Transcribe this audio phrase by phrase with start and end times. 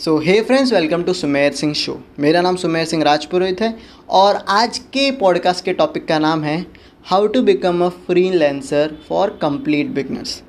[0.00, 3.78] So hey friends welcome to Sumer Singh show मेरा नाम सुमेर सिंह राजपुरोहित है
[4.10, 6.66] और आज के पॉडकास्ट के टॉपिक का नाम है
[7.04, 7.88] how to become a
[8.30, 10.42] freelancer for complete beginners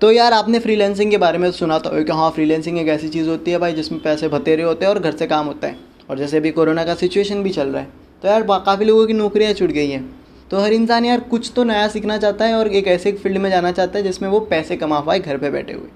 [0.00, 3.28] तो यार, आपने फ्रीलैंसिंग के बारे में सुना तो कि हाँ फ्रीलैंसिंग एक ऐसी चीज़
[3.28, 5.76] होती है भाई जिसमें पैसे भतेरे होते हैं और घर से काम होता है।
[6.10, 7.88] और जैसे अभी कोरोना का सिचुएशन भी चल रहा है।
[8.22, 10.04] तो यार काफ़ी लोगों की नौकरियाँ छूट गई हैं।
[10.50, 13.50] तो हर इंसान यार कुछ तो नया सीखना चाहता है और एक ऐसे फ़ील्ड में
[13.50, 15.88] जाना चाहता है जिसमें वो पैसे कमा पाए घर पे बैठे हुए।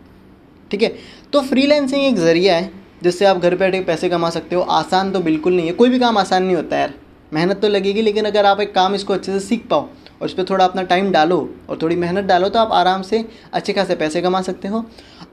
[0.70, 0.94] ठीक है?
[1.32, 5.20] तो फ्रीलैंसिंग एक ज़रिया है जिससे आप घर बैठे पैसे कमा सकते हो। आसान तो
[5.20, 6.94] बिल्कुल नहीं है। कोई भी काम आसान नहीं होता यार।
[7.32, 9.88] मेहनत तो लगेगी, लेकिन अगर आप एक काम इसको अच्छे से सीख पाओ
[10.22, 11.38] और इस पर थोड़ा अपना टाइम डालो
[11.70, 14.84] और थोड़ी मेहनत डालो तो आप आराम से अच्छे खासे पैसे कमा सकते हो।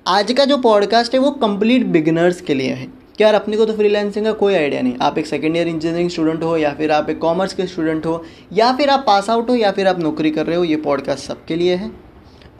[0.08, 2.88] आज का जो पॉडकास्ट है, वो कंप्लीट बिगिनर्स के लिए है।
[3.18, 6.10] क्या यार, अपने को तो फ्रीलांसिंग का कोई आइडिया नहीं। आप एक सेकेंड ईयर इंजीनियरिंग
[6.10, 8.24] स्टूडेंट हो, या फिर आप एक कॉमर्स के स्टूडेंट हो,
[8.54, 11.26] या फिर आप पास आउट हो, या फिर आप नौकरी कर रहे हो, ये पॉडकास्ट
[11.26, 11.92] सबके लिए है।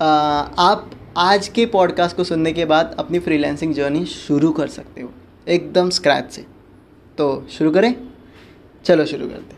[0.02, 5.10] आप आज के पॉडकास्ट को सुनने के बाद अपनी फ्रीलांसिंग जर्नी शुरू कर सकते हो,
[5.48, 6.42] एकदम स्क्रैच से।
[7.18, 7.96] तो शुरू करें,
[8.86, 9.56] चलो शुरू करते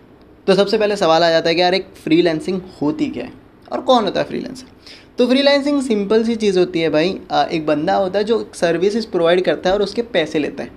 [0.47, 3.31] तो सबसे पहले सवाल आ जाता है कि यार एक फ्रीलांसिंग होती क्या है?
[3.72, 4.70] और कौन होता है फ्रीलांसिंग
[5.17, 7.20] तो फ्रीलांसिंग सिंपल सी चीज़ होती है भाई।
[7.52, 10.72] एक बंदा होता है जो सर्विसेज़ प्रोवाइड करता है और उसके पैसे लेता है।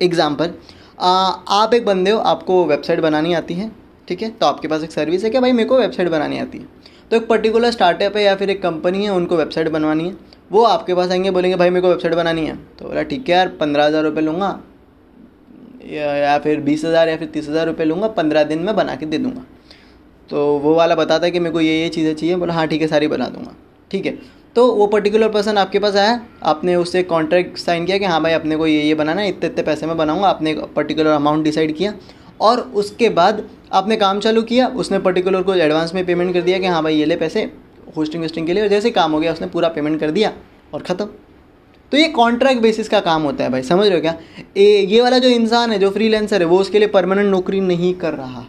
[0.00, 0.54] एग्ज़ाम्पल
[1.00, 3.70] आप एक बंदे हो, आपको वेबसाइट बनानी आती है,
[4.08, 4.30] ठीक है?
[4.30, 6.80] तो आपके पास एक सर्विस है कि भाई मेरे को वेबसाइट बनानी आती है।
[7.12, 10.14] तो एक पर्टिकुलर स्टार्टअप है या फिर एक कंपनी है उनको वेबसाइट बनवानी है।
[10.50, 13.34] वो आपके पास आएँगे बोलेंगे भाई मेरे को वेबसाइट बनानी है। तो बोला ठीक है
[13.34, 14.48] यार पंद्रह हज़ार रुपये लूँगा
[15.84, 19.06] या, फिर बीस हज़ार या फिर तीस हज़ार रुपये लूँगा पंद्रह दिन में बना के
[19.06, 19.44] दे दूँगा।
[20.30, 22.80] तो वो वाला बताता है कि मेरे को ये ये चीज़ें चाहिए। बोला हाँ ठीक
[22.82, 23.54] है सारी बना दूँगा।
[23.90, 24.16] ठीक है।
[24.56, 28.32] तो वो पर्टिकुलर पर्सन आपके पास आया आपने उससे कॉन्ट्रैक्ट साइन किया कि हाँ भाई
[28.32, 31.76] अपने को ये ये बनाना है इतने इतने पैसे में बनाऊँगा। आपने पर्टिकुलर अमाउंट डिसाइड
[31.76, 31.94] किया।
[32.42, 36.58] और उसके बाद आपने काम चालू किया उसने पर्टिकुलर को एडवांस में पेमेंट कर दिया
[36.58, 37.50] कि हाँ भाई ये ले पैसे
[37.96, 40.32] होस्टिंग वोस्टिंग के लिए और जैसे काम हो गया उसने पूरा पेमेंट कर दिया
[40.74, 41.04] और ख़त्म।
[41.92, 44.14] तो ये कॉन्ट्रैक्ट बेसिस का काम होता है भाई समझ रहे हो क्या?
[44.56, 47.92] ए, ये वाला जो इंसान है जो फ्रीलांसर है वो उसके लिए परमानेंट नौकरी नहीं
[47.94, 48.44] कर रहा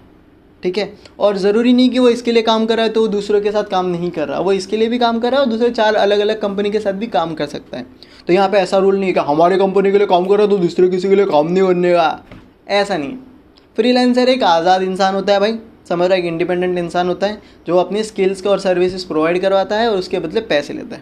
[0.64, 0.94] ठीक है?
[1.20, 3.52] और ज़रूरी नहीं कि वो इसके लिए काम कर रहा है तो वो दूसरों के
[3.52, 5.70] साथ काम नहीं कर रहा वो इसके लिए भी काम कर रहा है और दूसरे
[5.72, 7.86] चार अलग अलग कंपनी के साथ भी काम कर सकता है।
[8.28, 10.44] तो यहाँ पे ऐसा रूल नहीं है कि हमारे कंपनी के लिए काम कर रहा
[10.44, 12.24] है तो दूसरे किसी के लिए काम नहीं करने का।
[12.72, 13.33] ऐसा नहीं है।
[13.78, 15.58] फ्रीलांसर एक आज़ाद इंसान होता है भाई।
[15.90, 16.20] समझ रहा है?
[16.20, 19.98] एक इंडिपेंडेंट इंसान होता है, जो अपनी स्किल्स को और सर्विसेज़ प्रोवाइड करवाता है और
[19.98, 21.02] उसके बदले पैसे लेता है।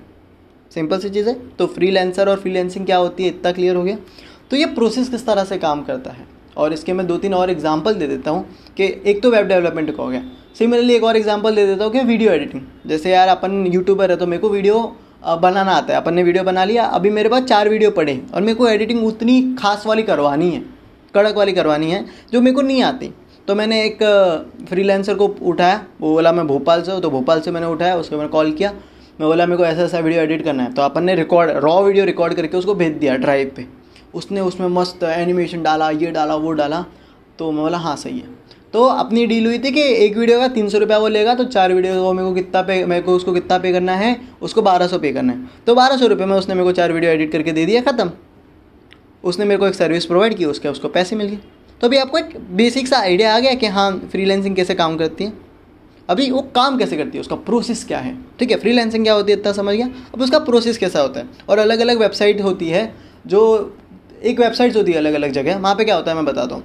[0.72, 3.30] सिंपल सी चीज़ है। तो फ्रीलांसर और फ्रीलांसिंग क्या होती है?
[3.30, 3.98] इतना क्लियर हो गया?
[4.52, 6.26] तो ये प्रोसेस किस तरह से काम करता है?
[6.58, 9.96] और इसके मैं दो तीन और एग्ज़ाम्पल दे देता हूँ कि एक तो वेब डेवलपमेंट
[9.98, 10.24] का हो गया।
[10.60, 14.18] सिमिलरली एक और एग्ज़ाम्पल दे देता हूँ कि वीडियो एडिटिंग जैसे यार, अपन यूट्यूबर है
[14.18, 14.82] तो मेरे को वीडियो
[15.42, 18.42] बनाना आता है। अपन ने वीडियो बना लिया। अभी मेरे पास चार वीडियो पड़े और
[18.42, 20.64] मेरे को एडिटिंग उतनी खास वाली करवानी है।
[21.14, 23.12] कड़क वाली करवानी है, जो मेरे को नहीं आती।
[23.48, 24.04] तो मैंने एक
[24.70, 28.18] फ्रीलांसर को उठाया, वो बोला, मैं भोपाल से हूँ। तो भोपाल से मैंने उठाया, उसको
[28.18, 31.04] मैंने कॉल किया। मैं बोला, मेरे को ऐसा ऐसा वीडियो एडिट करना है। तो अपन
[31.04, 33.66] ने रिकॉर्ड रॉ वीडियो रिकॉर्ड करके उसको भेज दिया ड्राइव पे।
[34.14, 36.86] उसने उसमें मस्त एनिमेशन डाला, ये डाला, वो डाला।
[37.40, 38.40] तो मैं बोला हाँ सही है।
[38.74, 41.44] तो अपनी डील हुई थी कि एक वीडियो का तीन सौ रुपया वो लेगा तो
[41.46, 44.62] चार वीडियो को मेरे को कितना पे मेरे को उसको कितना पे करना है, उसको
[44.62, 47.12] बारह सौ पे करना है। तो बारह सौ रुपये में उसने मेरे को चार वीडियो
[47.12, 48.12] एडिट करके दे दिया, ख़त्म।
[49.24, 51.40] उसने मेरे को एक सर्विस प्रोवाइड की, उसके उसको पैसे मिल गए।
[51.82, 55.24] तो अभी आपको एक बेसिक सा आइडिया आ गया कि हाँ फ्रीलैंसिंग कैसे काम करती
[55.24, 55.34] है?
[56.10, 57.22] अभी वो काम कैसे करती है?
[57.22, 58.16] उसका प्रोसेस क्या है?
[58.40, 59.38] ठीक है फ्रीलैंसिंग क्या होती है?
[59.40, 61.30] इतना समझ गया। अब उसका प्रोसेस कैसा होता है?
[61.50, 62.94] और अलग अलग वेबसाइट होती है,
[63.28, 63.78] जो
[64.24, 66.16] एक वेबसाइट्स होती है अलग अलग जगह, वहाँ पे क्या होता है?
[66.18, 66.64] मैं बताता हूँ।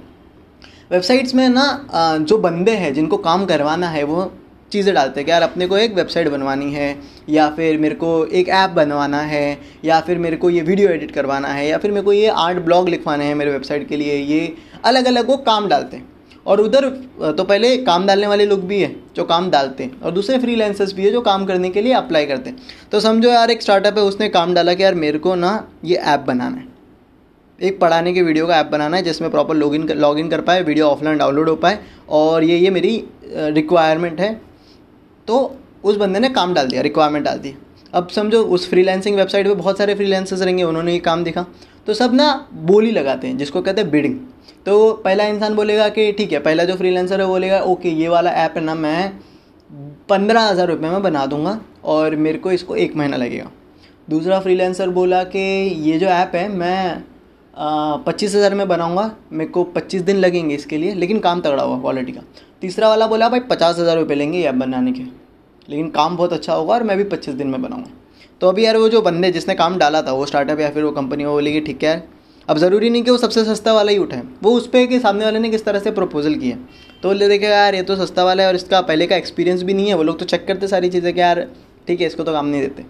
[0.91, 4.31] वेबसाइट्स में ना जो बंदे हैं, जिनको काम करवाना है, वो
[4.71, 6.97] चीज़ें डालते हैं कि यार अपने को एक वेबसाइट बनवानी है,
[7.29, 11.11] या फिर मेरे को एक ऐप बनवाना है, या फिर मेरे को ये वीडियो एडिट
[11.11, 14.15] करवाना है, या फिर मेरे को ये आर्ट ब्लॉग लिखवाने हैं मेरे वेबसाइट के लिए,
[14.15, 14.55] ये
[14.85, 16.09] अलग अलग वो काम डालते हैं।
[16.45, 16.85] और उधर
[17.31, 20.93] तो पहले काम डालने वाले लोग भी हैं जो काम डालते हैं, और दूसरे फ्रीलांसर्स
[20.93, 23.97] भी है जो काम करने के लिए अप्लाई करते हैं। तो समझो यार, एक स्टार्टअप
[23.97, 26.65] है, उसने काम डाला कि यार मेरे को ना ये ऐप बनाना है।
[27.59, 30.87] एक पढ़ाने के वीडियो का ऐप बनाना है, जिसमें प्रॉपर लॉगिन लॉगिन कर पाए, वीडियो
[30.87, 31.79] ऑफलाइन डाउनलोड हो पाए,
[32.09, 34.29] और ये ये मेरी रिक्वायरमेंट है।
[35.27, 37.53] तो उस बंदे ने काम डाल दिया रिक्वायरमेंट डाल दी।
[37.93, 41.45] अब समझो उस फ्रीलांसिंग वेबसाइट पे बहुत सारे फ्रीलांसर्स रहेंगे, उन्होंने ये काम दिखा।
[41.87, 44.17] तो सब ना बोली लगाते हैं, जिसको कहते हैं बिडिंग
[44.65, 48.31] तो पहला इंसान बोलेगा कि ठीक है, पहला जो फ्रीलांसर है बोलेगा, ओके, ये वाला
[48.35, 49.11] ऐप है ना, मैं
[50.09, 53.49] पंद्रह हज़ार रुपये में बना दूँगा और मेरे को इसको एक महीना लगेगा।
[54.07, 55.39] दूसरा फ्रीलांसर बोला कि,
[55.81, 57.03] ये जो ऐप है, मैं
[57.57, 61.79] पच्चीस हज़ार में बनाऊँगा। मेरे को पच्चीस दिन लगेंगे इसके लिए, लेकिन काम तगड़ा हुआ
[61.79, 62.21] क्वालिटी का।
[62.61, 65.03] तीसरा वाला बोला, भाई, पचास हज़ार रुपये लेंगे ऐप बनाने के।
[65.69, 67.89] लेकिन काम बहुत अच्छा होगा और मैं भी पच्चीस दिन में बनाऊँगा।
[68.41, 70.91] तो अभी यार वो जो बंदे जिसने काम डाला था, वो स्टार्टअप या फिर वो
[70.91, 72.01] कंपनी वो बोलेगी ठीक है यार,
[72.47, 75.25] अब ज़रूरी नहीं कि वो सबसे सस्ता वाला ही उठाए। वो उस पर कि सामने
[75.25, 76.57] वाले ने किस तरह से प्रपोजल किया?
[77.03, 79.73] तो ले देखेगा यार, ये तो सस्ता वाला है और इसका पहले का एक्सपीरियंस भी
[79.73, 81.47] नहीं है। वो लोग तो चेक करते सारी चीज़ें कि यार,
[81.87, 82.85] ठीक है, इसको तो काम नहीं देते।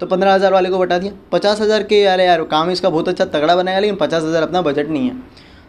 [0.00, 3.08] तो पंद्रह हज़ार वाले को बता दिया। पचास हज़ार के यार यार, काम इसका बहुत
[3.08, 5.16] अच्छा तगड़ा बनाया लेकिन पचास हज़ार अपना बजट नहीं है।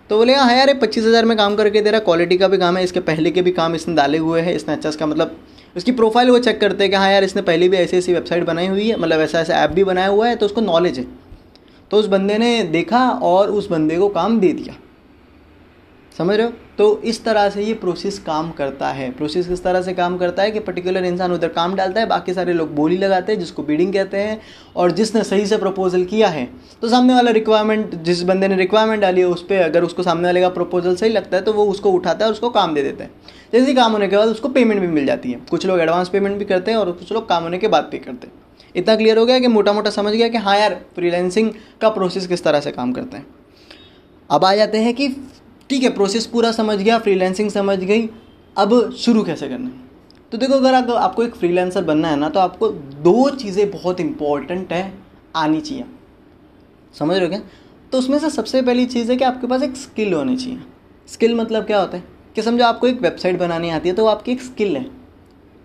[0.10, 2.78] तो बोले हाँ यार पच्चीस हज़ार में काम करके दे रहा क्वालिटी का भी काम
[2.78, 5.38] है, इसके पहले के भी काम इसने डाले हुए हैं, इसने अच्छा इसका मतलब
[5.76, 8.44] उसकी प्रोफ़ाइल वो चेक करते हैं कि हाँ यार, इसने पहले भी ऐसी ऐसी वेबसाइट
[8.46, 11.06] बनाई हुई है मतलब ऐसा ऐसा ऐप भी बनाया हुआ है तो उसको नॉलेज है।
[11.92, 14.76] तो उस बंदे ने देखा और उस बंदे को काम दे दिया।
[16.18, 16.54] समझ रहे हो?
[16.82, 20.44] तो इस तरह से ये प्रोसेस काम करता है। प्रोसेस किस तरह से काम करता
[20.44, 23.64] है कि पर्टिकुलर इंसान उधर काम डालता है, बाकी सारे लोग बोली लगाते हैं, जिसको
[23.64, 24.42] बीडिंग कहते हैं,
[24.76, 26.48] और जिसने सही से प्रपोजल किया है।
[26.82, 30.28] तो सामने वाला रिक्वायरमेंट जिस बंदे ने रिक्वायरमेंट डाली है, उस पर अगर उसको सामने
[30.28, 32.84] वाले का प्रपोजल सही लगता है तो वो उसको उठाता है और उसको काम दे
[32.84, 33.10] देता है।
[33.54, 36.10] जैसे ही काम होने के बाद उसको पेमेंट भी मिल जाती है। कुछ लोग एडवांस
[36.10, 38.34] पेमेंट भी करते हैं और कुछ लोग काम होने के बाद पे करते हैं।
[38.76, 41.52] इतना क्लियर हो गया कि मोटा मोटा समझ गया कि हाँ यार फ्रीलैंसिंग
[41.82, 43.26] का प्रोसेस किस तरह से काम करते हैं।
[44.30, 45.08] अब आ जाते हैं कि
[45.72, 48.10] ठीक है प्रोसेस पूरा समझ गया फ्रीलैंसिंग समझ गई
[48.58, 49.74] अब शुरू कैसे करना है?
[50.32, 52.68] तो देखो अगर आप, आपको एक फ्रीलैंसर बनना है ना तो आपको
[53.04, 54.94] दो चीज़ें बहुत इंपॉर्टेंट है
[55.36, 55.86] आनी चाहिए।
[57.00, 57.42] समझ रहे हो क्या?
[57.92, 60.60] तो उसमें से सबसे पहली चीज़ है कि आपके पास एक स्किल होनी चाहिए।
[61.08, 62.04] स्किल मतलब क्या होता है?
[62.36, 64.86] कि समझो आपको एक वेबसाइट बनानी आती है तो वो आपकी एक स्किल है।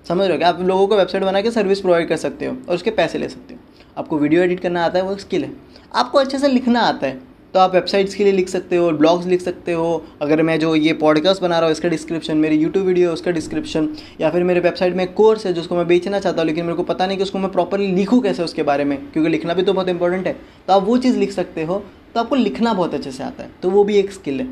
[0.06, 0.48] समझ रहे हो क्या?
[0.48, 3.28] आप लोगों को वेबसाइट बना के सर्विस प्रोवाइड कर सकते हो और उसके पैसे ले
[3.28, 3.60] सकते हो।
[3.98, 5.52] आपको वीडियो एडिट करना आता है वो एक स्किल है।
[5.94, 9.26] आपको अच्छे से लिखना आता है तो आप वेबसाइट्स के लिए लिख सकते हो ब्लॉग्स
[9.26, 12.86] लिख सकते हो। अगर मैं जो ये पॉडकास्ट बना रहा हूँ इसका डिस्क्रिप्शन मेरी यूट्यूब
[12.86, 13.88] वीडियो है उसका डिस्क्रिप्शन
[14.20, 16.82] या फिर मेरे वेबसाइट में कोर्स है जिसको मैं बेचना चाहता हूँ लेकिन मेरे को
[16.82, 19.72] पता नहीं कि उसको मैं प्रॉपरली लिखूँ कैसे उसके बारे में क्योंकि लिखना भी तो
[19.72, 20.32] बहुत इंपॉर्टेंट है।
[20.68, 21.82] तो आप वो चीज़ लिख सकते हो
[22.14, 24.48] तो आपको लिखना बहुत अच्छे से आता है। तो वो भी एक स्किल है।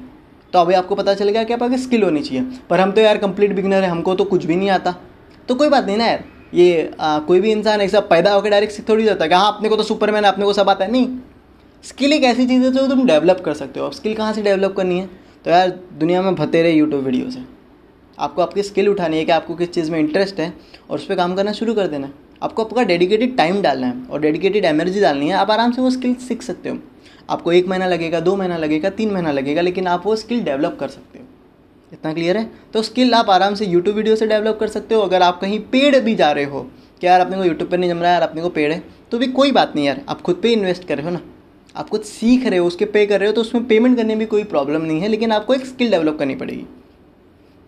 [0.52, 3.18] तो अभी आपको पता चल गया कि आपकी स्किल होनी चाहिए। पर हम तो यार
[3.18, 4.94] कंप्लीट बिगनर है हमको तो कुछ भी नहीं आता।
[5.48, 6.24] तो कोई बात नहीं ना यार।
[6.54, 9.52] ये आ, कोई भी इंसान ऐसा पैदा होकर डायरेक्ट सीख थोड़ी जाता है कि हाँ
[9.56, 11.08] अपने को तो सुपरमैन है अपने को सब आता है। नहीं।
[11.84, 14.74] स्किल एक ऐसी चीज़ है जो तुम डेवलप कर सकते हो। स्किल कहाँ से डेवलप
[14.76, 15.06] करनी है?
[15.44, 17.40] तो यार, दुनिया में भतेरे यूट्यूब वीडियो से
[18.18, 20.52] आपको आपकी स्किल उठानी है कि आपको किस चीज़ में इंटरेस्ट है
[20.90, 24.04] और उस पर काम करना शुरू कर देना है। आपको आपका डेडिकेटेड टाइम डालना है
[24.10, 26.78] और डेडिकेटेड एनर्जी डालनी है। आप आराम से वो स्किल सीख सकते हो।
[27.30, 30.76] आपको एक महीना लगेगा, दो महीना लगेगा, तीन महीना लगेगा, लेकिन आप वो स्किल डेवलप
[30.80, 31.24] कर सकते हो।
[31.92, 32.50] इतना क्लियर है?
[32.72, 35.60] तो स्किल आप आराम से यूट्यूब वीडियो से डेवलप कर सकते हो। अगर आप कहीं
[35.60, 36.70] पेड भी जा रहे हो,
[37.00, 38.82] कि यार अपने को यूट्यूब पर नहीं जम रहा है, यार अपने को पेड है
[39.10, 41.20] तो भी कोई बात नहीं यार। आप खुद पे इन्वेस्ट कर रहे हो ना।
[41.74, 44.26] आप कुछ सीख रहे हो, उसके पे कर रहे हो तो उसमें पेमेंट करने में
[44.26, 46.64] कोई प्रॉब्लम नहीं है, लेकिन आपको एक स्किल डेवलप करनी पड़ेगी।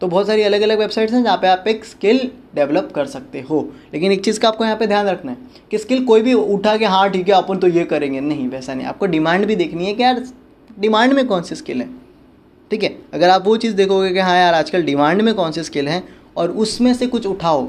[0.01, 2.19] तो बहुत सारी अलग अलग वेबसाइट्स हैं जहाँ पे आप एक स्किल
[2.55, 3.61] डेवलप कर सकते हो।
[3.95, 5.39] लेकिन एक चीज़ का आपको यहाँ पे ध्यान रखना है
[5.71, 8.75] कि स्किल कोई भी उठा के हाँ ठीक है, अपन तो ये करेंगे। नहीं, वैसा
[8.75, 10.23] नहीं। आपको डिमांड भी देखनी है कि यार
[10.79, 11.89] डिमांड में कौन सी स्किल है?
[12.71, 12.97] ठीक है?
[13.15, 16.03] अगर आप वो चीज़ देखोगे कि हाँ यार, आजकल डिमांड में कौन सी स्किल है,
[16.37, 17.67] और उसमें से कुछ उठाओ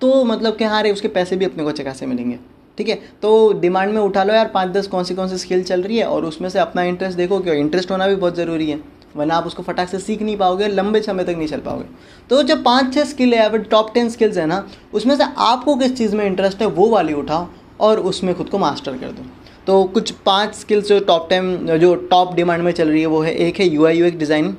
[0.00, 2.38] तो मतलब कि हाँ अरे, उसके पैसे भी अपने को खासे मिलेंगे।
[2.78, 2.94] ठीक है?
[3.22, 5.98] तो डिमांड में उठा लो यार, पाँच दस कौन सी कौन सी स्किल चल रही
[5.98, 8.78] है और उसमें से अपना इंटरेस्ट देखो क्यों इंटरेस्ट होना भी बहुत ज़रूरी है,
[9.16, 11.84] वरना आप उसको फटाक से सीख नहीं पाओगे, लंबे समय तक नहीं चल पाओगे।
[12.30, 15.24] तो जब पाँच छः स्किल है, या फिर टॉप टेन स्किल्स है ना, उसमें से
[15.38, 17.46] आपको किस चीज़ में इंटरेस्ट है, वो वाली उठाओ
[17.80, 19.24] और उसमें खुद को मास्टर कर दो।
[19.66, 23.20] तो कुछ पाँच स्किल्स जो टॉप टाइम जो टॉप डिमांड में चल रही है, वो
[23.20, 24.54] है, एक है U I U X designing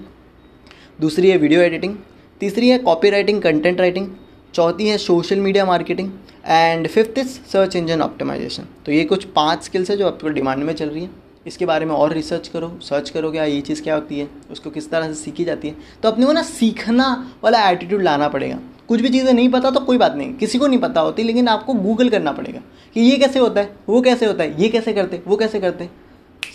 [1.02, 1.96] दूसरी है वीडियो एडिटिंग
[2.42, 4.08] तीसरी है कॉपी राइटिंग कंटेंट राइटिंग
[4.54, 6.12] चौथी है social media marketing
[6.46, 10.64] and fifth is search engine optimisation तो ये कुछ पाँच स्किल्स है जो आपको डिमांड
[10.64, 11.10] में चल रही है।
[11.48, 14.28] इसके बारे में और रिसर्च करो सर्च करो क्या ये चीज़ क्या होती है?
[14.52, 15.76] उसको किस तरह से सीखी जाती है?
[16.04, 17.08] तो अपने को ना सीखना
[17.44, 20.68] वाला एटीट्यूड लाना पड़ेगा। कुछ भी चीज़ें नहीं पता तो कोई बात नहीं। किसी को
[20.68, 22.60] नहीं पता होती, लेकिन आपको गूगल करना पड़ेगा
[22.96, 25.90] कि ये कैसे होता है, वो कैसे होता है, ये कैसे करते, वो कैसे करते।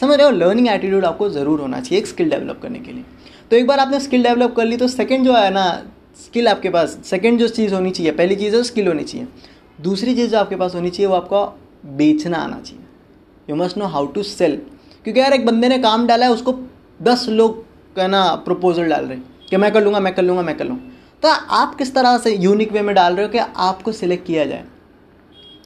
[0.01, 0.33] समझ रहे हो?
[0.33, 3.05] लर्निंग एटीट्यूड आपको ज़रूर होना चाहिए एक स्किल डेवलप करने के लिए।
[3.51, 5.65] तो एक बार आपने स्किल डेवलप कर ली तो सेकेंड जो है ना
[6.19, 9.27] स्किल आपके पास सेकेंड जो चीज़ होनी चाहिए पहली चीज़ है स्किल होनी चाहिए।
[9.79, 11.45] दूसरी चीज़ जो आपके पास होनी चाहिए वो आपको
[11.97, 12.85] बेचना आना चाहिए।
[13.51, 14.57] You must know how to sell
[15.05, 16.55] क्योंकि यार एक बंदे ने काम डाला है उसको
[17.03, 17.63] दस लोग
[17.97, 20.97] कहना प्रपोजल डाल रहे हैं कि मैं कर लूँगा मैं कर लूँगा मैं कर लूँगा।
[21.23, 24.45] तो आप किस तरह से यूनिक वे में डाल रहे हो कि आपको सिलेक्ट किया
[24.45, 24.65] जाए?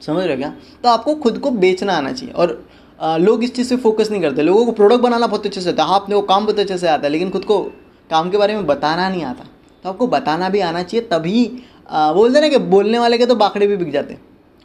[0.01, 0.53] समझ रहे हो क्या?
[0.83, 2.63] तो आपको खुद को बेचना आना चाहिए। और
[2.99, 5.69] आ, लोग इस चीज़ से फोकस नहीं करते। लोगों को प्रोडक्ट बनाना बहुत अच्छे से
[5.69, 7.59] आता है। हाँ अपने को काम बहुत अच्छे से आता है लेकिन खुद को
[8.09, 9.45] काम के बारे में बताना नहीं आता।
[9.83, 11.45] तो आपको बताना भी आना चाहिए, तभी
[11.89, 14.17] बोलते ना कि बोलने वाले के तो बाकड़े भी बिक जाते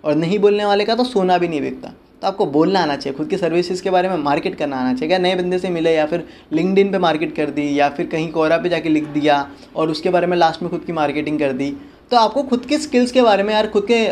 [0.05, 3.17] और नहीं बोलने वाले का तो सोना भी नहीं बिकता। तो आपको बोलना आना चाहिए,
[3.17, 5.95] खुद की सर्विसेज़ के बारे में मार्केट करना आना चाहिए, क्या नए बंदे से मिले
[5.95, 9.47] या फिर लिंकड पे मार्केट कर दी या फिर कहीं कोरा पे जाके लिख दिया
[9.77, 11.71] और उसके बारे में लास्ट में खुद की मार्केटिंग कर दी।
[12.11, 14.07] तो आपको खुद के स्किल्स के बारे में यार, खुद के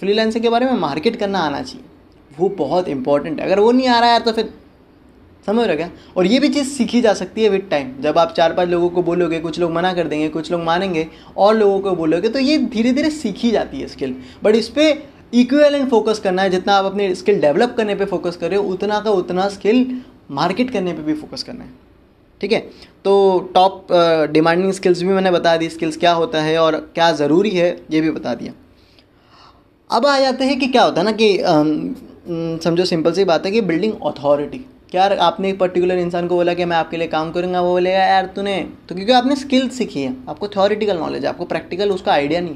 [0.00, 1.84] फ्रीलांसिंग के बारे में मार्केट करना आना चाहिए।
[2.32, 4.52] वो बहुत इंपॉर्टेंट है। अगर वो नहीं आ रहा है तो फिर
[5.46, 5.90] समझ रहे क्या?
[6.16, 8.88] और ये भी चीज़ सीखी जा सकती है विद टाइम जब आप चार पाँच लोगों
[8.90, 12.38] को बोलोगे, कुछ लोग मना कर देंगे, कुछ लोग मानेंगे, और लोगों को बोलोगे तो
[12.38, 15.02] ये धीरे धीरे सीखी जाती है स्किल बट इस पर
[15.34, 18.64] इक्वेलेंट फोकस करना है, जितना आप अपने स्किल डेवलप करने पे फोकस कर रहे हो,
[18.64, 20.00] उतना का उतना स्किल
[20.32, 21.70] मार्केट करने पे भी फोकस करना है।
[22.40, 22.58] ठीक है?
[23.04, 23.86] तो टॉप
[24.32, 28.00] डिमांडिंग स्किल्स भी मैंने बता दी स्किल्स क्या होता है और क्या ज़रूरी है, ये
[28.00, 28.52] भी बता दिया।
[29.90, 33.52] अब आ जाते हैं कि क्या होता है ना कि समझो सिंपल सी बात है
[33.52, 37.32] कि बिल्डिंग अथॉरिटी यार आपने एक पर्टिकुलर इंसान को बोला कि मैं आपके लिए काम
[37.32, 37.60] करूँगा?
[37.60, 41.44] वो बोलेगा, यार, तूने तो क्योंकि आपने स्किल सीखी है, आपको थ्योरिटिकल नॉलेज है, आपको
[41.44, 42.54] प्रैक्टिकल उसका आइडिया नहीं।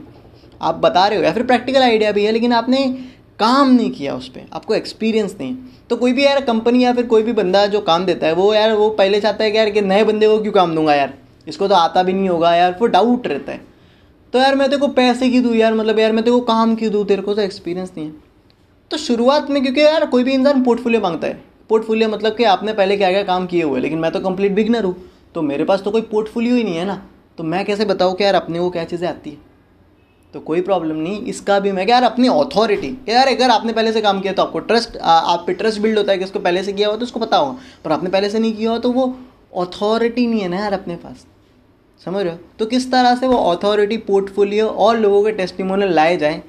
[0.62, 2.98] आप बता रहे हो, या फिर प्रैक्टिकल आइडिया भी है, लेकिन आपने
[3.38, 5.56] काम नहीं किया उस पर आपको एक्सपीरियंस नहीं।
[5.90, 8.54] तो कोई भी, यार कंपनी या फिर कोई भी बंदा जो काम देता है, वो,
[8.54, 11.14] यार, वो पहले चाहता है कि, यार, कि नए बंदे को क्यों काम दूँगा, यार?
[11.48, 13.60] इसको तो आता भी नहीं होगा, यार। वो डाउट रहता है।
[14.32, 15.74] तो यार, मैं तेरे को पैसे की दूँ, यार?
[15.74, 17.04] मतलब यार, मैं तेरे को काम की दूँ?
[17.04, 18.12] तेरे को तो एक्सपीरियंस नहीं है।
[18.90, 22.72] तो शुरुआत में, क्योंकि, यार, कोई भी इंसान पोर्टफोलियो माँगता है पोर्टफोलियो मतलब कि आपने
[22.74, 24.94] पहले क्या क्या काम किए हुए लेकिन मैं तो कंप्लीट बिगनर हूँ
[25.34, 27.02] तो मेरे पास तो कोई पोर्टफोलियो ही नहीं है ना।
[27.38, 29.36] तो मैं कैसे बताऊँ कि यार अपने को क्या चीज़ें आती है?
[30.34, 33.92] तो कोई प्रॉब्लम नहीं, इसका भी मैं क्या यार अपनी अथॉरिटी यार अगर आपने पहले
[33.92, 36.62] से काम किया तो आपको ट्रस्ट आप पे ट्रस्ट बिल्ड होता है कि उसको पहले
[36.64, 38.92] से किया हुआ तो उसको पता होगा, पर आपने पहले से नहीं किया हो तो
[38.92, 39.06] वो
[39.58, 41.26] अथॉरिटी नहीं है ना यार अपने पास।
[42.00, 42.38] समझ रहे हो?
[42.58, 46.42] तो किस तरह से वो अथॉरिटी पोर्टफोलियो और लोगों के टेस्टिमोनियल लाए जाएँ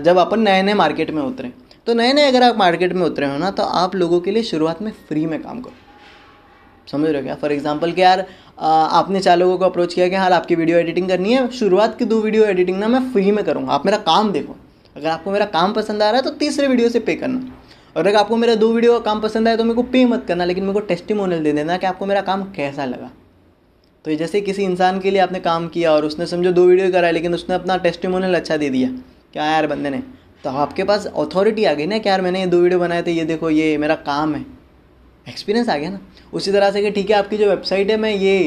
[0.00, 1.52] जब अपन नए नए मार्केट में उतरें?
[1.88, 4.42] तो नए नए अगर आप मार्केट में उतरे हो ना तो आप लोगों के लिए
[4.42, 5.74] शुरुआत में फ्री में काम करो।
[6.88, 7.34] समझ रहे हो क्या?
[7.34, 8.24] फॉर एग्ज़ाम्पल कि यार
[8.58, 12.04] आपने चार लोगों को अप्रोच किया कि हाँ आपकी वीडियो एडिटिंग करनी है, शुरुआत की
[12.04, 14.56] दो वीडियो एडिटिंग ना मैं फ्री में करूँगा। आप मेरा काम देखो।
[14.96, 17.40] अगर आपको मेरा काम पसंद आ रहा है तो तीसरे वीडियो से पे करना।
[17.96, 20.24] और अगर आपको मेरा दो वीडियो का काम पसंद आए तो मेरे को पे मत
[20.28, 23.10] करना, लेकिन मेरे को टेस्टिमोनियल दे देना कि आपको मेरा काम कैसा लगा।
[24.04, 27.10] तो जैसे किसी इंसान के लिए आपने काम किया और उसने समझो दो वीडियो करा,
[27.10, 28.90] लेकिन उसने अपना टेस्टिमोनियल अच्छा दे दिया।
[29.32, 30.02] क्या यार बंदे ने?
[30.44, 33.12] तो आपके पास अथॉरिटी आ गई ना कि यार मैंने ये दो वीडियो बनाए थे,
[33.12, 34.44] ये देखो, ये मेरा काम है।
[35.26, 36.00] एक्सपीरियंस आ गया ना।
[36.32, 38.38] उसी तरह से कि ठीक है, आपकी जो वेबसाइट है, मैं ये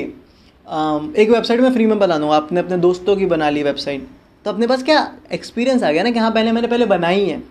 [1.15, 4.07] एक वेबसाइट में फ्री में बना दूँगा। आपने अपने दोस्तों की बना ली वेबसाइट
[4.45, 4.99] तो अपने पास क्या
[5.33, 7.41] एक्सपीरियंस आ गया ना कि हाँ पहले मैंने पहले बनाई है।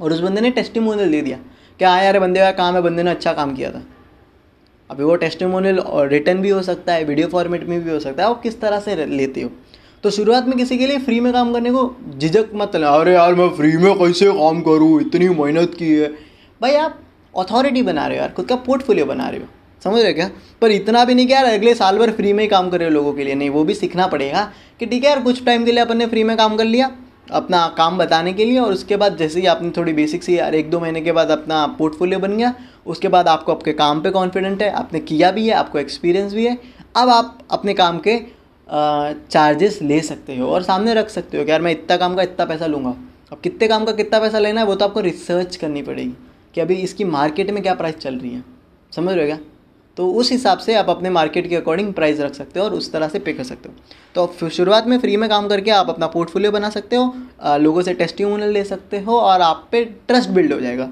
[0.00, 1.38] और उस बंदे ने टेस्टिमोनियल दे दिया
[1.80, 3.82] क्या हाँ यार, बंदे का काम है, बंदे ने अच्छा काम किया था।
[4.90, 8.28] अभी वो टेस्टिमोनियल रिटर्न भी हो सकता है वीडियो फॉर्मेट में भी हो सकता है।
[8.30, 9.50] आप किस तरह से लेते हो?
[10.04, 13.12] तो शुरुआत में किसी के लिए फ्री में काम करने को झिझक मत लें अरे
[13.12, 15.00] यार, मैं फ्री में कैसे काम करूँ?
[15.00, 16.08] इतनी मेहनत की है।
[16.62, 16.98] भाई, आप
[17.38, 19.46] अथॉरिटी बना रहे हो यार, खुद का पोर्टफोलियो बना रहे हो।
[19.84, 20.30] समझ रहे क्या?
[20.60, 22.88] पर इतना भी नहीं कि यार अगले साल भर फ्री में ही काम कर रहे
[22.88, 25.64] हो लोगों के लिए। नहीं, वो भी सीखना पड़ेगा कि ठीक है यार, कुछ टाइम
[25.64, 26.90] के लिए अपन ने फ्री में काम कर लिया,
[27.32, 30.54] अपना काम बताने के लिए, और उसके बाद जैसे ही आपने थोड़ी बेसिक सी यार,
[30.54, 32.54] एक दो महीने के बाद अपना पोर्टफोलियो बन गया,
[32.86, 36.46] उसके बाद आपको आपके काम पे कॉन्फिडेंट है, आपने किया भी है, आपको एक्सपीरियंस भी
[36.46, 36.58] है।
[36.96, 38.41] अब आप अपने काम के
[38.72, 42.22] चार्जेस ले सकते हो और सामने रख सकते हो कि यार मैं इतना काम का
[42.22, 42.94] इतना पैसा लूँगा।
[43.32, 46.12] अब कितने काम का कितना पैसा लेना है वो तो आपको रिसर्च करनी पड़ेगी
[46.54, 48.42] कि अभी इसकी मार्केट में क्या प्राइस चल रही है।
[48.92, 49.38] समझ रहे हो क्या?
[49.96, 52.90] तो उस हिसाब से आप अपने मार्केट के अकॉर्डिंग प्राइस रख सकते हो और उस
[52.92, 53.74] तरह से पे कर सकते हो।
[54.14, 57.94] तो शुरुआत में फ्री में काम करके आप अपना पोर्टफोलियो बना सकते हो लोगों से
[57.94, 60.88] टेस्टिमोनियल ले सकते हो और आप पे ट्रस्ट बिल्ड हो जाएगा।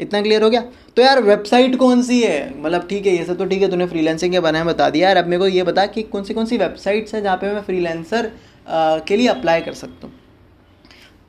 [0.00, 0.60] इतना क्लियर हो गया?
[0.96, 2.62] तो यार वेबसाइट कौन सी है?
[2.62, 5.08] मतलब ठीक है, ये सब तो ठीक है, तूने फ्रीलैंसिंग के बारे में बता दिया।
[5.08, 7.52] यार, अब मेरे को ये बता कि कौन सी कौन सी वेबसाइट्स हैं जहाँ पे
[7.52, 8.30] मैं फ्रीलांसर
[8.68, 10.14] के लिए अप्लाई कर सकता हूँ?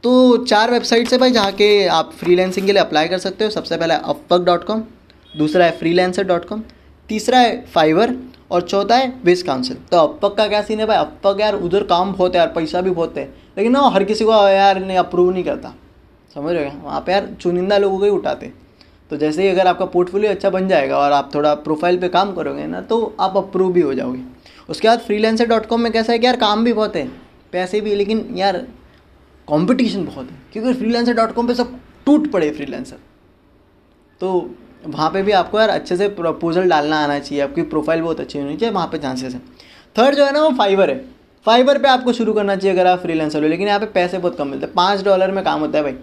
[0.03, 3.49] तो चार वेबसाइट्स है भाई जहाँ के आप फ्रीलांसिंग के लिए अप्लाई कर सकते हो।
[3.51, 4.83] सबसे पहला अपवर्क डॉट कॉम
[5.33, 6.63] दूसरा है फ्रीलांसर डॉट कॉम
[7.09, 8.15] तीसरा है फाइवर
[8.51, 10.97] और चौथा है विस काउंसिल तो अपवर्क का क्या सीन है भाई?
[10.97, 13.23] अपवर्क यार, उधर काम बहुत है यार, पैसा भी बहुत है।
[13.57, 15.73] लेकिन ना, हर किसी को यार अप्रूव नहीं करता।
[16.35, 18.51] समझ रहे वहाँ पे यार चुनिंदा लोगों को ही उठाते।
[19.11, 22.33] तो जैसे ही अगर आपका पोर्टफोलियो अच्छा बन जाएगा और आप थोड़ा प्रोफ़ाइल पे काम
[22.33, 24.19] करोगे ना तो आप अप्रूव भी हो जाओगे।
[24.69, 27.07] उसके बाद फ्रीलेंसर डॉट कॉम में कैसा है कि यार काम भी बहुत है,
[27.53, 28.57] पैसे भी, लेकिन यार
[29.47, 32.97] कंपटीशन बहुत है। क्योंकि फ्रीलेंसर डॉट कॉम पर सब टूट पड़े फ्रीलेंसर
[34.21, 34.31] तो
[34.85, 38.39] वहाँ पे भी आपको यार अच्छे से प्रपोजल डालना आना चाहिए, आपकी प्रोफ़ाइल बहुत अच्छी
[38.39, 39.39] होनी चाहिए वहाँ पे चांसेस है।
[39.95, 40.97] थर्ड जो है ना, वो फाइवर है।
[41.45, 44.37] फाइवर पे आपको शुरू करना चाहिए अगर आप फ्रीलेंसर हो, लेकिन यहाँ पे पैसे बहुत
[44.37, 45.97] कम मिलते हैं। पाँच डॉलर में काम होता है भाई।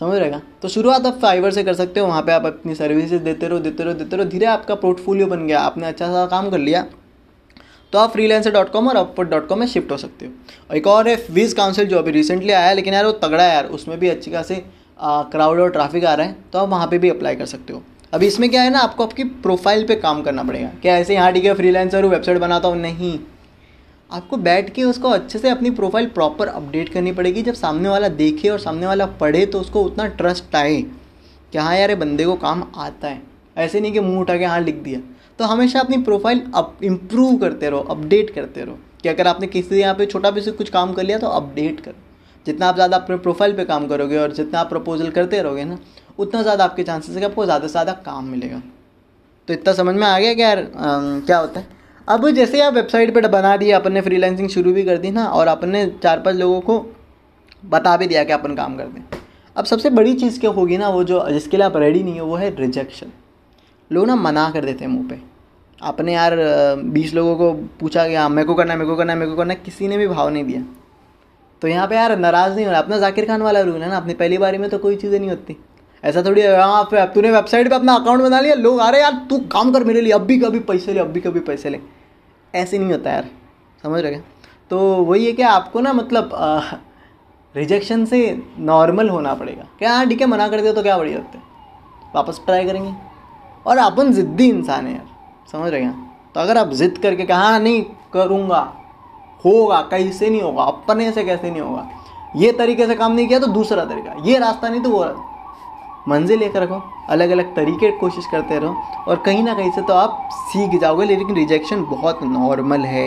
[0.00, 3.22] समझ रहेगा तो शुरुआत आप फाइवर से कर सकते हो, वहाँ पे आप अपनी सर्विसेज़
[3.22, 6.50] देते रहो देते रहो देते रहो, धीरे आपका पोर्टफोलियो बन गया, आपने अच्छा सा काम
[6.50, 6.84] कर लिया।
[7.92, 10.32] तो आप फ्रीलेंसर डॉट कॉम और अपवर्ड डॉट कॉम में शिफ्ट हो सकते हो।
[10.70, 13.44] और एक और है वीज काउंसिल जो अभी रिसेंटली आया है, लेकिन यार वो तगड़ा
[13.44, 14.62] है यार, उसमें भी अच्छी खासी
[14.98, 17.82] क्राउड और ट्रैफ़िक आ रहा है तो आप वहाँ पर भी अप्लाई कर सकते हो।
[18.12, 21.32] अभी इसमें क्या है ना, आपको आपकी प्रोफ़ाइल पे काम करना पड़ेगा। क्या ऐसे यहाँ
[21.32, 22.76] ठीक है फ्रीलांसर हूँ वेबसाइट बनाता हूँ?
[22.78, 23.18] नहीं।
[24.12, 28.08] आपको बैठ के उसको अच्छे से अपनी प्रोफ़ाइल प्रॉपर अपडेट करनी पड़ेगी। जब सामने वाला
[28.10, 30.80] देखे और सामने वाला पढ़े तो उसको उतना ट्रस्ट आए
[31.52, 33.22] कि हाँ यार बंदे को काम आता है।
[33.56, 35.00] ऐसे नहीं कि मुँह उठा के हाँ लिख दिया।
[35.38, 39.80] तो हमेशा अपनी प्रोफ़ाइल अप इम्प्रूव करते रहो अपडेट करते रहो कि अगर आपने किसी
[39.80, 41.94] यहाँ पे छोटा भी से कुछ काम कर लिया तो अपडेट करो।
[42.46, 45.78] जितना आप ज़्यादा अपने प्रोफ़ाइल पे काम करोगे और जितना आप प्रपोजल करते रहोगे ना
[46.18, 48.62] उतना ज़्यादा आपके चांसेस है कि आपको ज़्यादा से ज़्यादा काम मिलेगा।
[49.48, 50.64] तो इतना समझ में आ गया कि यार आ,
[51.20, 51.80] क्या होता है?
[52.08, 55.26] अब जैसे आप वेबसाइट पर बना दिया, अपन ने फ्रीलांसिंग शुरू भी कर दी ना,
[55.26, 56.78] और अपन ने चार पाँच लोगों को
[57.64, 59.02] बता भी दिया कि अपन काम कर दें
[59.56, 62.26] अब सबसे बड़ी चीज़ क्या होगी ना, वो जो जिसके लिए आप रेडी नहीं हो,
[62.26, 63.12] वो है रिजेक्शन
[63.90, 65.18] लोग ना मना कर देते हैं मुँह पे।
[65.78, 66.36] आपने यार,
[66.76, 69.54] बीस लोगों को पूछा कि हाँ मेरे को करना मेरे को करना मेरे को करना
[69.56, 70.62] किसी ने भी भाव नहीं दिया।
[71.62, 73.96] तो यहाँ पे यार नाराज़ नहीं हो रहा अपना जाकिर खान वाला रूल है ना,
[73.96, 75.56] अपनी पहली बारी में तो कोई चीज़ें नहीं होती।
[76.02, 79.20] ऐसा थोड़ी यहाँ पे तूने वेबसाइट पे अपना अकाउंट बना लिया लोग आ रहे यार
[79.30, 81.80] तू काम कर मेरे लिए अभी कभी पैसे ले अभी कभी पैसे ले।
[82.54, 83.28] ऐसे नहीं होता यार
[83.84, 84.18] समझ रहे
[84.70, 86.30] तो वही है कि आपको ना मतलब
[87.54, 88.18] रिजेक्शन से
[88.60, 91.38] नॉर्मल होना पड़ेगा। क्या हाँ ठीक है मना कर दिया तो क्या बढ़िया होते
[92.14, 92.92] वापस ट्राई करेंगे।
[93.66, 95.08] और अपन ज़िद्दी इंसान है यार
[95.52, 97.82] समझ रहे हैं तो अगर आप ज़िद करके कहा हाँ, नहीं
[98.12, 98.60] करूँगा
[99.44, 101.88] होगा कैसे नहीं होगा अपने से कैसे नहीं होगा?
[102.36, 105.04] ये तरीके से काम नहीं किया तो दूसरा तरीका। ये रास्ता नहीं तो वो
[106.08, 106.80] मंजिल लेकर रखो
[107.10, 108.74] अलग अलग तरीके कोशिश करते रहो,
[109.08, 113.06] और कहीं ना कहीं से तो आप सीख जाओगे, लेकिन रिजेक्शन बहुत नॉर्मल है।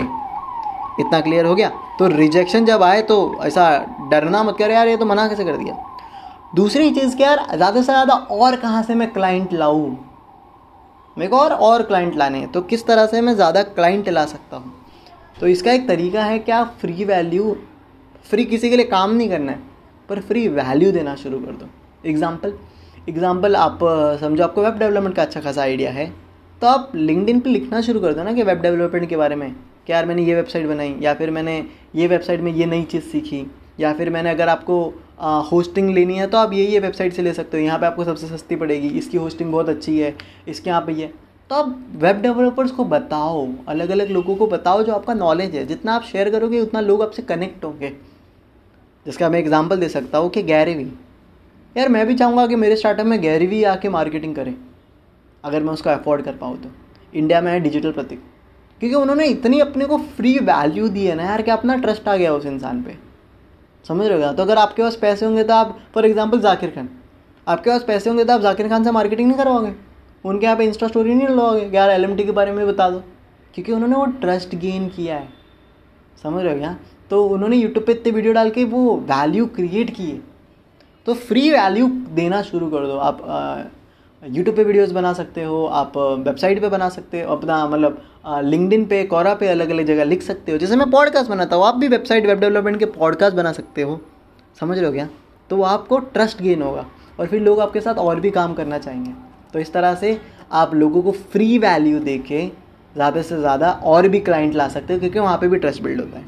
[1.00, 1.70] इतना क्लियर हो गया?
[2.00, 3.68] तो रिजेक्शन जब आए तो ऐसा
[4.12, 5.78] डरना मत कर, यार ये तो मना कैसे कर दिया?
[6.56, 9.98] दूसरी चीज़ क्या यार, ज़्यादा से ज़्यादा और कहाँ से मैं क्लाइंट लाऊँ?
[11.18, 14.25] मेरे को और और क्लाइंट लाने हैं तो किस तरह से मैं ज़्यादा क्लाइंट ला
[14.25, 14.74] सकता हूँ?
[15.38, 17.56] तो इसका एक तरीका है क्या फ्री वैल्यू
[18.25, 19.60] फ्री किसी के लिए काम नहीं करना है,
[20.10, 21.68] पर फ्री वैल्यू देना शुरू कर दो।
[22.06, 22.54] एग्ज़ाम्पल
[23.07, 23.79] एग्ज़ाम्पल आप
[24.21, 26.05] समझो आपको वेब डेवलपमेंट का अच्छा खासा आइडिया है
[26.62, 29.51] तो आप लिंकड पे लिखना शुरू कर दो ना कि वेब डेवलपमेंट के बारे में,
[29.88, 31.57] कि यार मैंने ये वेबसाइट बनाई, या फिर मैंने
[31.95, 33.45] ये वेबसाइट में ये नई चीज़ सीखी,
[33.79, 34.77] या फिर मैंने अगर आपको
[35.51, 38.03] होस्टिंग लेनी है तो आप ये ये वेबसाइट से ले सकते हो, यहाँ पे आपको
[38.03, 40.15] सबसे सस्ती पड़ेगी, इसकी होस्टिंग बहुत अच्छी है,
[40.47, 41.13] इसके यहाँ पे ये।
[41.50, 45.65] तो आप वेब डेवलपर्स को बताओ अलग अलग लोगों को बताओ जो आपका नॉलेज है,
[45.65, 47.93] जितना आप शेयर करोगे, उतना लोग आपसे कनेक्ट होंगे।
[49.05, 50.91] जिसका मैं एग्ज़ाम्पल दे सकता हूँ कि गैरेवी
[51.75, 54.53] यार मैं भी चाहूँगा कि मेरे स्टार्टअप में गैरेवी आके मार्केटिंग करे।
[55.44, 56.70] अगर मैं उसको अफोर्ड कर पाऊँ तो।
[57.13, 58.22] इंडिया में है डिजिटल प्रतीक।
[58.82, 62.15] क्योंकि उन्होंने इतनी अपने को फ्री वैल्यू दी है ना यार कि अपना ट्रस्ट आ
[62.15, 62.96] गया उस इंसान पे।
[63.86, 66.89] समझ रहे हो तो अगर आपके पास पैसे होंगे तो आप फॉर एग्ज़ाम्पल जाकिर खान।
[67.48, 69.74] आपके पास पैसे होंगे तो आप जाकिर खान से मार्केटिंग नहीं करवाओगे।
[70.25, 73.03] उनके यहाँ पे इंस्टा स्टोरी नहीं लगाओगे यार एल के बारे में बता दो।
[73.53, 75.27] क्योंकि उन्होंने वो ट्रस्ट गेन किया है।
[76.24, 76.75] समझ रहे हो क्या?
[77.10, 80.20] तो उन्होंने यूट्यूब पे इतने वीडियो डाल के वो वैल्यू क्रिएट किए।
[81.05, 83.71] तो फ्री वैल्यू देना शुरू कर दो। आप
[84.24, 88.01] यूट्यूब पे वीडियोस बना सकते हो, आप वेबसाइट पे बना सकते हो, अपना मतलब
[88.43, 91.65] लिंकडिन पे कोरा पे अलग अलग जगह लिख सकते हो। जैसे मैं पॉडकास्ट बनाता हूँ,
[91.65, 94.00] आप भी वेबसाइट वेब डेवलपमेंट के पॉडकास्ट बना सकते हो।
[94.59, 95.07] समझ लो क्या?
[95.50, 96.85] तो आपको ट्रस्ट गेन होगा
[97.20, 99.11] और फिर लोग आपके साथ और भी काम करना चाहेंगे।
[99.53, 100.20] तो इस तरह से
[100.53, 102.46] आप लोगों को फ्री वैल्यू दे के
[102.96, 106.01] ज़्यादा से ज़्यादा और भी क्लाइंट ला सकते हो, क्योंकि वहाँ पे भी ट्रस्ट बिल्ड
[106.01, 106.25] होता है।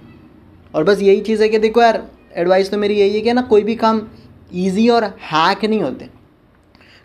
[0.74, 2.04] और बस यही चीज़ है कि देखो यार
[2.36, 4.02] एडवाइस तो मेरी यही है कि ना, कोई भी काम
[4.54, 6.10] ईजी और हैक नहीं होते।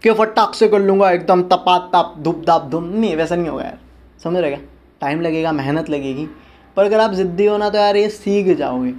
[0.02, 3.64] कि फटाक से कर लूँगा, एकदम तपा तप, धुप धाप धुम नहीं, वैसा नहीं होगा
[3.64, 3.78] यार।
[4.24, 4.58] समझ रहेगा
[5.00, 6.26] टाइम लगेगा, मेहनत लगेगी।
[6.76, 8.92] पर अगर आप ज़िद्दी हो ना तो यार ये सीख जाओगे।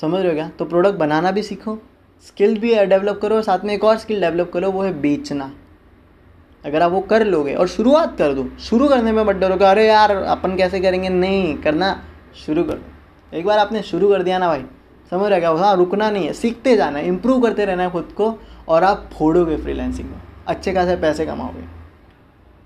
[0.00, 0.48] समझ रहे हो क्या?
[0.48, 1.78] तो प्रोडक्ट बनाना भी सीखो
[2.22, 5.50] स्किल भी डेवलप करो, साथ में एक और स्किल डेवलप करो, वो है बेचना।
[6.64, 9.86] अगर आप वो कर लोगे, और शुरुआत कर दो। शुरू करने में मत डरो अरे
[9.86, 11.08] यार, अपन कैसे करेंगे?
[11.08, 12.02] नहीं, करना
[12.46, 14.64] शुरू कर दो। एक बार आपने शुरू कर दिया ना भाई
[15.10, 18.32] समझ रहेगा हाँ रुकना नहीं है। सीखते जाना है। इम्प्रूव करते रहना है खुद को
[18.68, 21.64] और आप फोड़ोगे फ्रीलैंसिंग में। अच्छे खासे पैसे कमाओगे।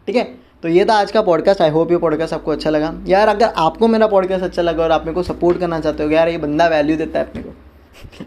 [0.06, 0.24] ठीक है?
[0.62, 3.52] तो ये था आज का पॉडकास्ट आई होप ये पॉडकास्ट आपको अच्छा लगा। यार, अगर
[3.56, 6.38] आपको मेरा पॉडकास्ट अच्छा लगा और आप मेरे को सपोर्ट करना चाहते हो यार, ये
[6.38, 7.54] बंदा वैल्यू देता है अपने को।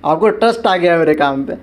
[0.10, 1.56] आपको ट्रस्ट आ गया मेरे काम पे।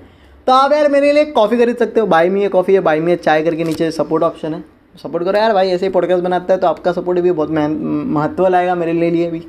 [0.47, 2.99] तो आप यार मेरे लिए कॉफ़ी खरीद सकते हो। बाई मी है कॉफ़ी है बाई
[2.99, 4.63] मी है चाय करके नीचे सपोर्ट ऑप्शन है।
[5.03, 8.47] सपोर्ट करो यार भाई, ऐसे ही पॉडकास्ट बनाता है तो आपका सपोर्ट भी बहुत महत्व
[8.47, 9.39] लाएगा मेरे लिए भी,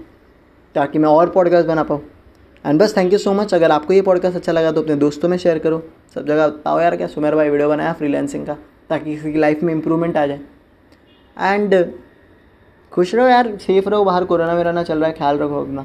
[0.74, 2.00] ताकि मैं और पॉडकास्ट बना पाऊँ।
[2.66, 5.28] एंड बस थैंक यू सो मच अगर आपको ये पॉडकास्ट अच्छा लगा तो अपने दोस्तों
[5.28, 5.82] में शेयर करो.
[6.14, 8.56] सब जगह बताओ यार, क्या सुमेर भाई वीडियो बनाया फ्रीलैंसिंग का?
[8.88, 10.40] ताकि किसी की लाइफ में इंप्रूवमेंट आ जाए.
[11.40, 11.94] एंड
[12.92, 14.04] खुश रहो यार सेफ़ रहो.
[14.04, 15.82] बाहर कोरोना वेरोना चल रहा है, ख्याल रखो अपना.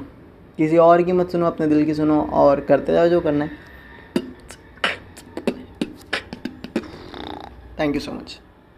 [0.56, 3.50] किसी और की मत सुनो, अपने दिल की सुनो और करते जाओ जो करना है.
[7.80, 8.40] Thank you so much